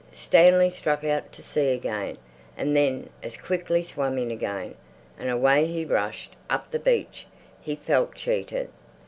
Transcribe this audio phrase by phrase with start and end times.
[0.11, 2.17] Stanley struck out to sea again,
[2.57, 4.73] and then as quickly swam in again,
[5.19, 7.27] and away he rushed up the beach.
[7.61, 8.69] He felt cheated.